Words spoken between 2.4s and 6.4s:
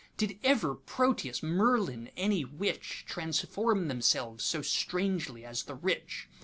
witch, Transform themselves so strangely as the Rich?